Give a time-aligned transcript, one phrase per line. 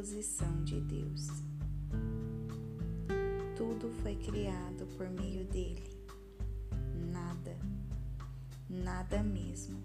[0.00, 1.28] disposição de Deus.
[3.56, 5.90] Tudo foi criado por meio dele
[8.84, 9.82] nada mesmo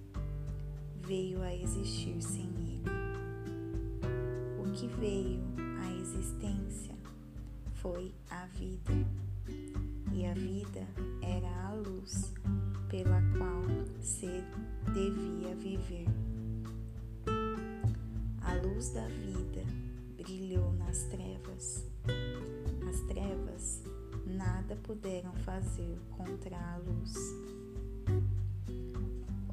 [1.07, 2.83] veio a existir sem ele.
[4.59, 5.41] O que veio
[5.81, 6.95] à existência
[7.73, 8.93] foi a vida,
[10.13, 10.87] e a vida
[11.21, 12.33] era a luz
[12.89, 13.63] pela qual
[14.01, 14.43] se
[14.93, 16.07] devia viver.
[18.41, 19.24] A luz da vida
[24.65, 27.13] nada puderam fazer contra a luz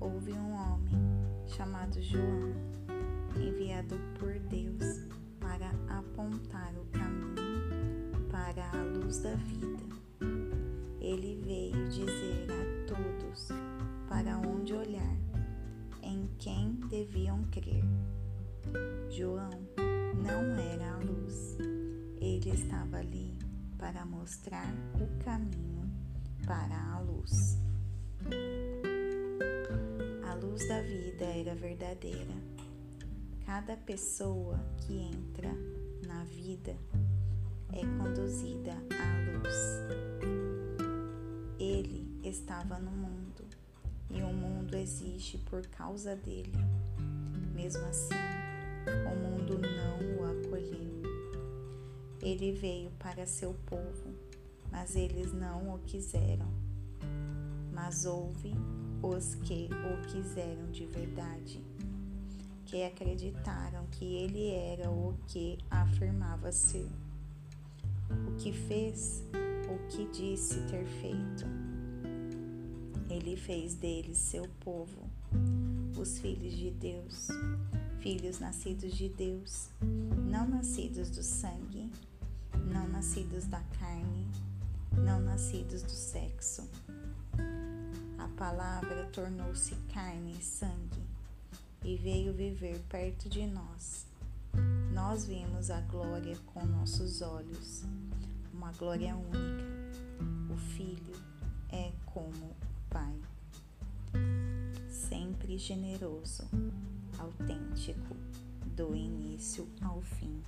[0.01, 0.99] houve um homem
[1.47, 2.55] chamado João,
[3.37, 5.07] enviado por Deus
[5.39, 5.69] para
[5.99, 9.85] apontar o caminho para a luz da vida.
[10.99, 13.49] Ele veio dizer a todos
[14.09, 15.17] para onde olhar,
[16.03, 17.85] em quem deviam crer.
[19.11, 19.51] João
[20.17, 21.59] não era a luz,
[22.19, 23.32] ele estava ali
[23.83, 25.91] para mostrar o caminho
[26.47, 27.61] para a luz
[30.53, 32.35] luz da vida era verdadeira.
[33.47, 35.49] Cada pessoa que entra
[36.07, 36.77] na vida
[37.73, 39.57] é conduzida à luz.
[41.59, 43.45] Ele estava no mundo
[44.11, 46.53] e o mundo existe por causa dele.
[47.55, 48.15] Mesmo assim,
[49.11, 51.02] o mundo não o acolheu.
[52.23, 54.15] Ele veio para seu povo,
[54.71, 56.47] mas eles não o quiseram.
[57.73, 58.55] Mas houve
[59.03, 61.61] os que o quiseram de verdade,
[62.65, 66.89] que acreditaram que ele era o que afirmava ser,
[68.29, 69.25] o que fez,
[69.69, 71.45] o que disse ter feito.
[73.11, 75.11] Ele fez deles seu povo,
[75.99, 77.29] os filhos de Deus,
[78.01, 79.69] filhos nascidos de Deus,
[80.31, 81.72] não nascidos do sangue,
[83.03, 84.31] nascidos da carne,
[84.93, 86.63] não nascidos do sexo
[88.43, 91.01] palavra tornou-se carne e sangue
[91.85, 94.05] e veio viver perto de nós.
[94.93, 97.85] Nós vimos a glória com nossos olhos,
[98.53, 100.53] uma glória única.
[100.53, 101.15] O Filho
[101.71, 102.57] é como o
[102.91, 103.15] Pai,
[104.89, 106.43] sempre generoso,
[107.21, 108.17] autêntico,
[108.75, 110.43] do início ao fim.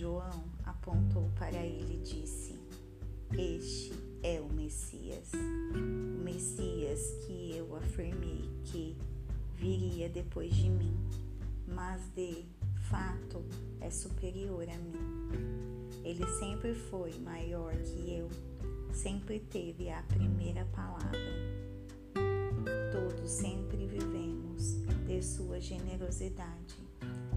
[0.00, 2.58] João apontou para ele e disse:
[3.36, 5.30] Este é o Messias.
[5.74, 8.96] O Messias que eu afirmei que
[9.56, 10.96] viria depois de mim,
[11.68, 12.46] mas de
[12.88, 13.44] fato
[13.78, 14.96] é superior a mim.
[16.02, 18.30] Ele sempre foi maior que eu,
[18.94, 21.20] sempre teve a primeira palavra.
[22.90, 26.76] Todos sempre vivemos de sua generosidade,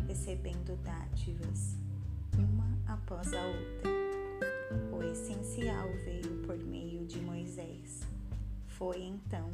[0.07, 1.83] recebendo dádivas,
[2.38, 3.94] uma após a outra
[4.92, 8.02] o essencial veio por meio de Moisés.
[8.68, 9.52] Foi então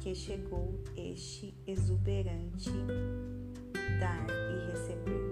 [0.00, 2.70] que chegou este exuberante
[4.00, 5.26] dar e receber.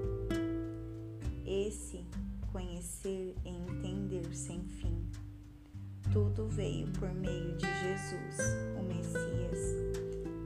[1.46, 2.04] Esse
[2.52, 5.10] conhecer e entender sem fim.
[6.12, 8.36] Tudo veio por meio de Jesus,
[8.78, 9.58] o Messias.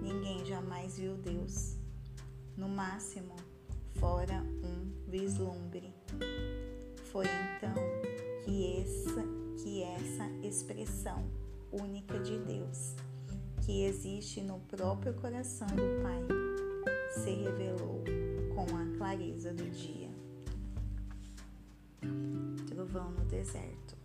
[0.01, 1.77] Ninguém jamais viu Deus.
[2.57, 3.37] No máximo,
[3.99, 5.98] fora um vislumbre.
[7.05, 7.75] Foi então
[8.45, 9.25] que essa,
[9.63, 11.25] que essa expressão
[11.73, 12.95] única de Deus,
[13.65, 16.23] que existe no próprio coração do Pai,
[17.11, 18.05] se revelou
[18.55, 20.09] com a clareza do dia.
[22.67, 23.97] Trovão no deserto.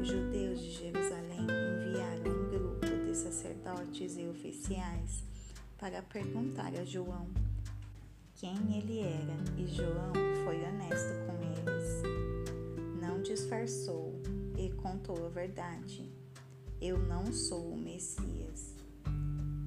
[0.00, 5.24] Os judeus de Jerusalém enviaram um grupo de sacerdotes e oficiais
[5.78, 7.28] para perguntar a João
[8.36, 10.12] quem ele era, e João
[10.44, 12.26] foi honesto com eles
[13.26, 14.14] disfarçou
[14.56, 16.10] e contou a verdade.
[16.80, 18.74] Eu não sou o Messias.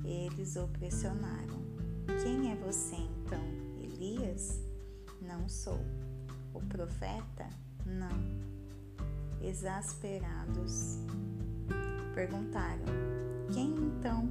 [0.03, 1.59] Eles o pressionaram.
[2.23, 3.43] Quem é você então?
[3.81, 4.59] Elias?
[5.21, 5.79] Não sou.
[6.53, 7.49] O profeta?
[7.85, 8.39] Não.
[9.41, 10.97] Exasperados,
[12.15, 12.85] perguntaram:
[13.53, 14.29] Quem então?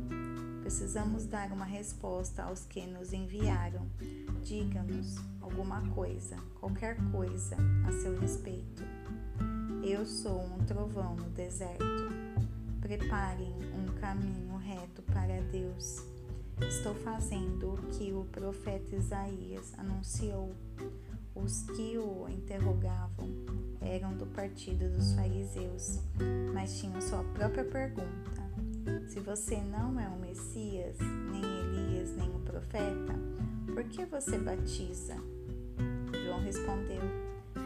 [0.63, 3.89] Precisamos dar uma resposta aos que nos enviaram.
[4.49, 7.55] Diga-nos alguma coisa, qualquer coisa
[7.87, 8.83] a seu respeito.
[9.85, 11.85] Eu sou um trovão no deserto.
[12.81, 16.03] Preparem um caminho reto para Deus.
[16.67, 20.57] Estou fazendo o que o profeta Isaías anunciou.
[21.35, 23.29] Os que o interrogavam
[23.83, 26.01] eram do partido dos fariseus,
[26.55, 28.49] mas tinham sua própria pergunta.
[29.09, 30.97] Se você não é o Messias,
[31.31, 33.15] nem Elias, nem o profeta,
[33.75, 35.17] por que você batiza?
[36.25, 37.03] João respondeu: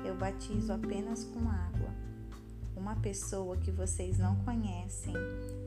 [0.04, 1.90] Eu batizo apenas com água.
[2.76, 5.14] Uma pessoa que vocês não conhecem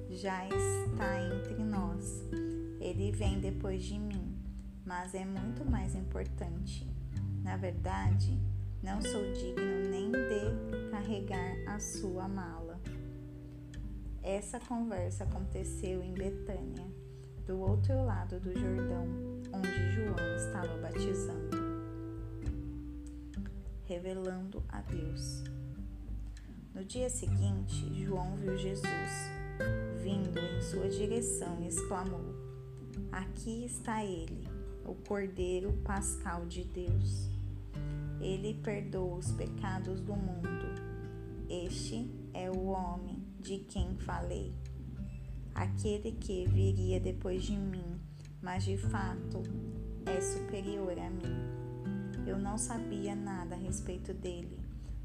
[0.10, 2.22] já está entre nós.
[2.80, 4.38] Ele vem depois de mim,
[4.86, 6.88] mas é muito mais importante.
[7.42, 8.38] Na verdade,
[8.84, 12.80] não sou digno nem de carregar a sua mala.
[14.22, 16.86] Essa conversa aconteceu em Betânia,
[17.46, 19.08] do outro lado do Jordão,
[19.56, 21.58] onde João estava batizando,
[23.86, 25.44] revelando a Deus.
[26.74, 29.32] No dia seguinte, João viu Jesus
[30.04, 32.36] vindo em sua direção e exclamou:
[33.12, 34.48] Aqui está ele,
[34.86, 37.30] o Cordeiro Pascal de Deus.
[38.20, 40.66] Ele perdoa os pecados do mundo.
[41.50, 44.54] Este é o homem de quem falei.
[45.54, 48.00] Aquele que viria depois de mim,
[48.46, 49.42] mas de fato
[50.06, 52.28] é superior a mim.
[52.28, 54.60] Eu não sabia nada a respeito dele,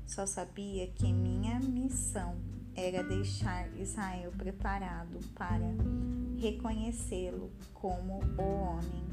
[0.06, 2.36] só sabia que minha missão
[2.76, 5.64] era deixar Israel preparado para
[6.38, 9.08] reconhecê-lo como o homem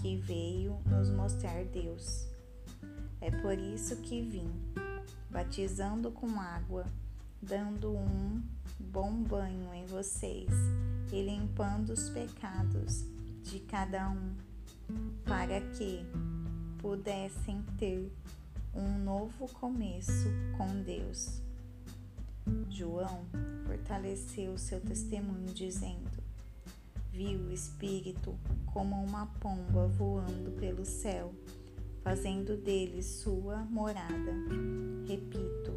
[0.00, 2.24] que veio nos mostrar Deus.
[3.20, 4.50] É por isso que vim,
[5.28, 6.86] batizando com água,
[7.42, 8.40] dando um
[8.78, 10.50] bom banho em vocês
[11.12, 13.15] e limpando os pecados
[13.46, 14.34] de cada um,
[15.24, 16.04] para que
[16.78, 18.12] pudessem ter
[18.74, 20.28] um novo começo
[20.58, 21.40] com Deus.
[22.68, 23.24] João
[23.64, 26.10] fortaleceu seu testemunho, dizendo:
[27.12, 31.32] Viu o Espírito como uma pomba voando pelo céu,
[32.02, 34.32] fazendo dele sua morada.
[35.06, 35.72] Repito,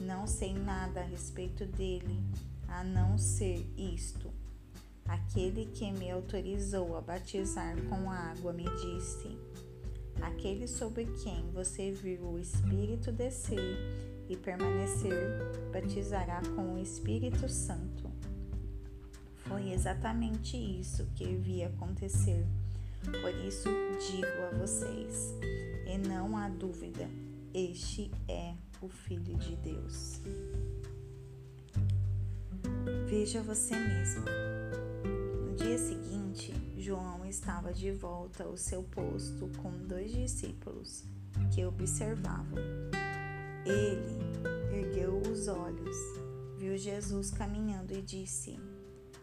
[0.00, 2.20] não sei nada a respeito dele,
[2.66, 4.33] a não ser isto.
[5.06, 9.38] Aquele que me autorizou a batizar com água me disse:
[10.22, 13.76] Aquele sobre quem você viu o Espírito descer
[14.28, 15.38] e permanecer,
[15.72, 18.10] batizará com o Espírito Santo.
[19.36, 22.46] Foi exatamente isso que devia acontecer.
[23.04, 23.68] Por isso
[24.10, 25.34] digo a vocês,
[25.86, 27.06] e não há dúvida,
[27.52, 30.20] este é o Filho de Deus.
[33.06, 34.24] Veja você mesmo.
[35.64, 41.04] Dia seguinte, João estava de volta ao seu posto com dois discípulos
[41.54, 42.62] que observavam.
[43.64, 45.96] Ele ergueu os olhos,
[46.58, 48.60] viu Jesus caminhando e disse: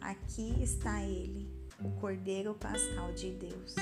[0.02, 1.48] Aqui está ele,
[1.80, 3.76] o Cordeiro Pascal de Deus.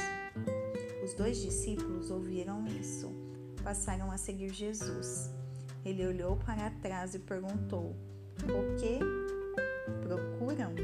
[1.01, 3.09] Os dois discípulos ouviram isso,
[3.63, 5.31] passaram a seguir Jesus.
[5.85, 7.95] Ele olhou para trás e perguntou:
[8.43, 8.99] O que
[10.01, 10.75] procuram?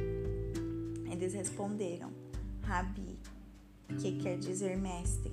[1.16, 2.12] Eles responderam:
[2.62, 3.18] Rabi,
[4.02, 5.32] que quer dizer mestre,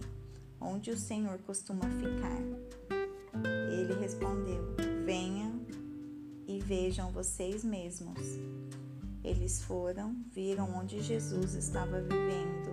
[0.61, 2.41] onde o Senhor costuma ficar?
[3.69, 5.67] Ele respondeu: Venham
[6.47, 8.21] e vejam vocês mesmos.
[9.25, 12.71] Eles foram, viram onde Jesus estava vivendo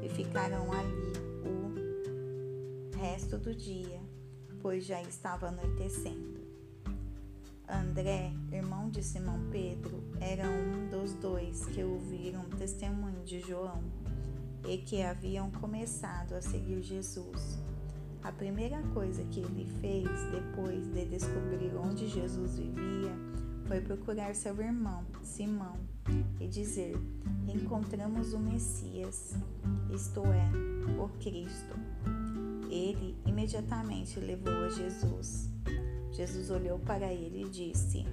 [0.00, 1.12] e ficaram ali
[1.44, 4.00] o resto do dia,
[4.62, 6.40] pois já estava anoitecendo.
[7.68, 13.82] André, irmão de Simão Pedro, era um dos dois que ouviram o testemunho de João
[14.66, 17.58] e que haviam começado a seguir Jesus.
[18.22, 23.12] A primeira coisa que ele fez depois de descobrir onde Jesus vivia
[23.66, 25.76] foi procurar seu irmão, Simão,
[26.40, 26.96] e dizer:
[27.46, 29.34] Encontramos o Messias,
[29.94, 31.76] isto é, o Cristo.
[32.70, 35.50] Ele imediatamente levou a Jesus.
[36.12, 38.06] Jesus olhou para ele e disse: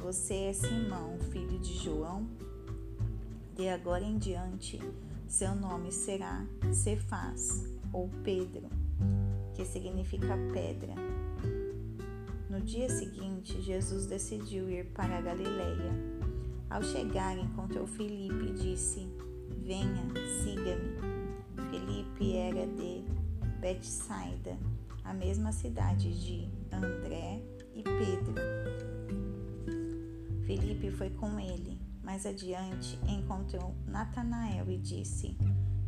[0.00, 2.26] Você é Simão, filho de João?
[3.54, 4.80] De agora em diante,
[5.28, 8.68] seu nome será Cefás ou Pedro
[9.60, 10.94] que significa pedra.
[12.48, 15.92] No dia seguinte, Jesus decidiu ir para a Galileia.
[16.70, 19.06] Ao chegar, encontrou Felipe e disse:
[19.62, 20.02] Venha,
[20.42, 20.96] siga-me.
[21.70, 23.04] Felipe era de
[23.60, 24.56] Betsaida,
[25.04, 27.42] a mesma cidade de André
[27.74, 28.89] e Pedro.
[30.50, 31.80] Felipe foi com ele.
[32.02, 35.38] Mais adiante, encontrou Natanael e disse: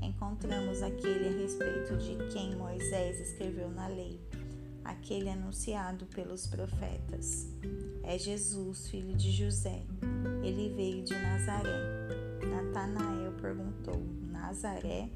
[0.00, 4.20] encontramos aquele a respeito de quem Moisés escreveu na lei,
[4.84, 7.48] aquele anunciado pelos profetas.
[8.04, 9.82] É Jesus, filho de José.
[10.44, 12.38] Ele veio de Nazaré.
[12.48, 14.00] Natanael perguntou:
[14.30, 15.10] Nazaré?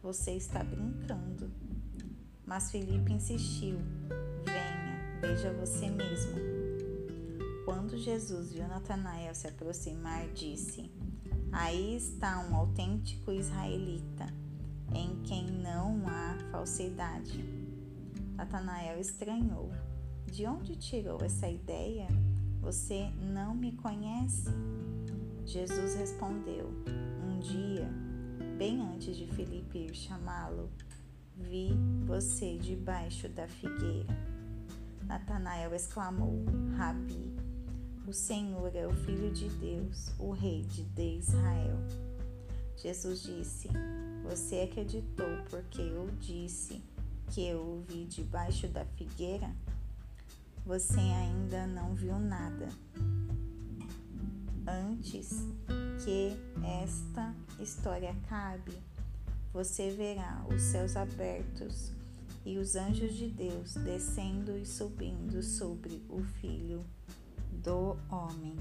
[0.00, 1.50] Você está brincando.
[2.46, 3.78] Mas Felipe insistiu:
[4.44, 6.57] Venha, veja você mesmo.
[7.68, 10.90] Quando Jesus viu Natanael se aproximar, disse:
[11.52, 14.26] Aí está um autêntico israelita,
[14.94, 17.44] em quem não há falsidade.
[18.36, 19.70] Natanael estranhou.
[20.24, 22.08] De onde tirou essa ideia?
[22.62, 24.48] Você não me conhece?
[25.44, 26.70] Jesus respondeu:
[27.22, 27.86] Um dia,
[28.56, 30.70] bem antes de Felipe ir chamá-lo,
[31.36, 31.68] vi
[32.06, 34.16] você debaixo da figueira.
[35.04, 37.47] Natanael exclamou: Rabi,
[38.08, 40.82] o Senhor é o Filho de Deus, o Rei de
[41.18, 41.76] Israel.
[42.74, 43.68] Jesus disse:
[44.24, 46.82] Você acreditou porque eu disse
[47.30, 49.50] que eu o vi debaixo da figueira?
[50.64, 52.68] Você ainda não viu nada
[54.66, 55.44] Antes
[56.02, 56.34] que
[56.82, 58.72] esta história acabe,
[59.52, 61.92] você verá os céus abertos
[62.44, 66.84] e os anjos de Deus descendo e subindo sobre o Filho
[67.62, 68.56] do Homem.